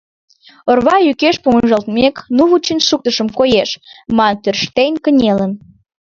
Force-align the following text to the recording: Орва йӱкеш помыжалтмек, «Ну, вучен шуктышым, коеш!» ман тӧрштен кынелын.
Орва 0.69 0.95
йӱкеш 1.05 1.35
помыжалтмек, 1.43 2.15
«Ну, 2.35 2.41
вучен 2.49 2.79
шуктышым, 2.87 3.27
коеш!» 3.39 3.69
ман 4.17 4.35
тӧрштен 4.43 4.93
кынелын. 5.03 5.51